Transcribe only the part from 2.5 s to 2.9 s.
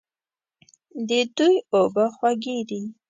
دي.